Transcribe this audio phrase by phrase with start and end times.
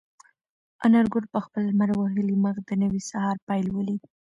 [0.85, 4.01] انارګل په خپل لمر وهلي مخ د نوي سهار پیل ولید.